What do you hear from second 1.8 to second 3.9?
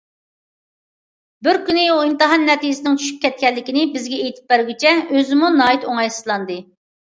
ئۇ ئىمتىھان نەتىجىسىنىڭ چۈشۈپ كەتكەنلىكىنى